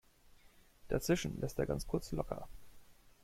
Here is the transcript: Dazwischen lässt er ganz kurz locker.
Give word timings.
Dazwischen 0.87 1.39
lässt 1.41 1.59
er 1.59 1.67
ganz 1.67 1.85
kurz 1.85 2.11
locker. 2.11 2.47